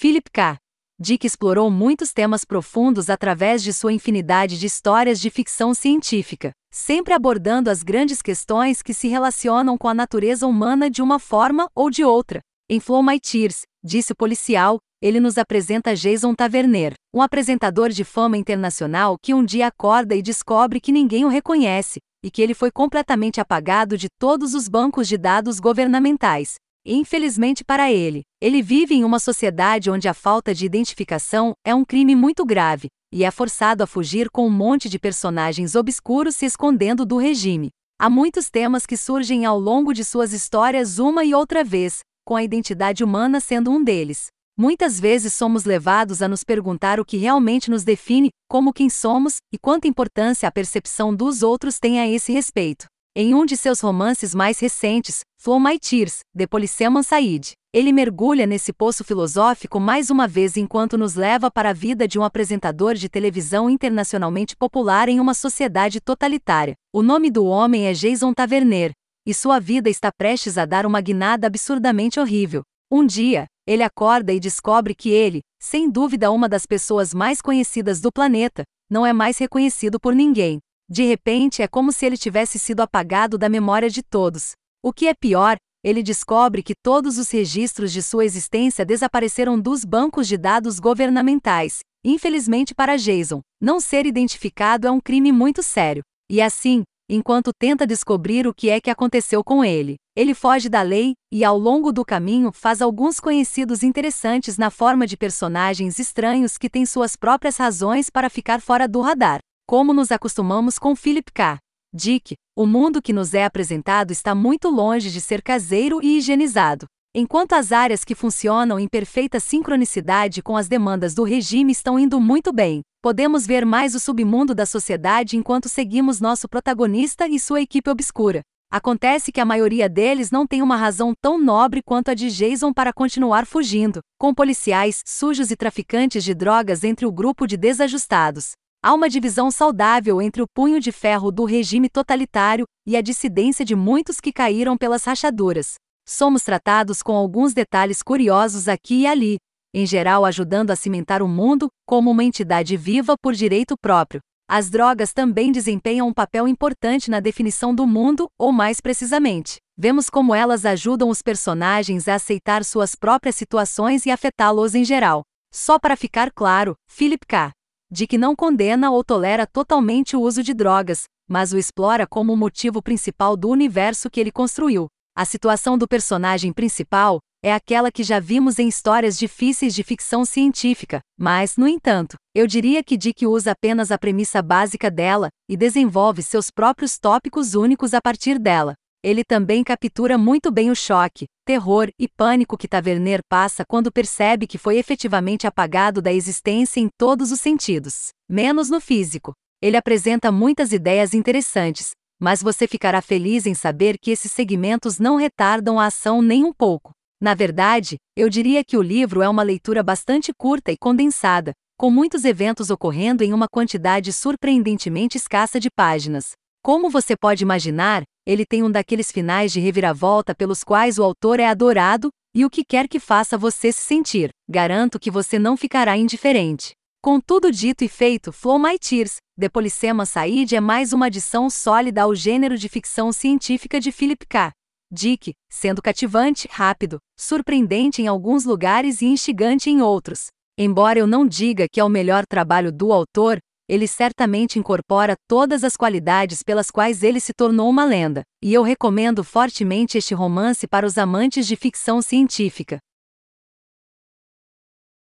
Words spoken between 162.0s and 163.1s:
a aceitar suas